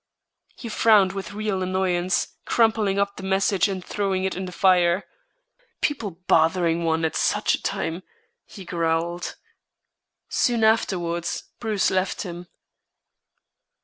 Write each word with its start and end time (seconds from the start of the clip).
He 0.55 0.67
frowned 0.67 1.13
with 1.13 1.31
real 1.33 1.61
annoyance, 1.61 2.29
crumpling 2.45 2.97
up 2.97 3.17
the 3.17 3.21
message 3.23 3.67
and 3.67 3.85
throwing 3.85 4.23
it 4.23 4.33
in 4.35 4.45
the 4.45 4.51
fire. 4.51 5.05
"People 5.79 6.21
bothering 6.25 6.83
one 6.83 7.05
at 7.05 7.15
such 7.15 7.53
a 7.53 7.61
time," 7.61 8.01
he 8.43 8.65
growled. 8.65 9.35
Soon 10.27 10.63
afterwards 10.63 11.43
Bruce 11.59 11.91
left 11.91 12.23
him. 12.23 12.47